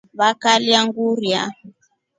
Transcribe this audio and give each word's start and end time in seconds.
Vakalya 0.19 0.79
ngurya. 0.85 1.41